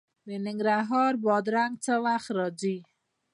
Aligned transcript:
د 0.27 0.29
ننګرهار 0.45 1.13
بادرنګ 1.23 1.73
څه 1.85 1.93
وخت 2.05 2.29
راځي؟ 2.37 2.77